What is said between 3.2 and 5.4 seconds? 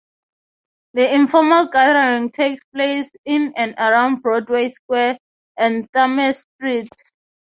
in and around Broadway Square